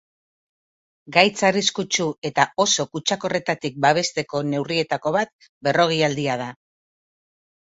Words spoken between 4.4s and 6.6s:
neurrietako bat berrogeialdia da.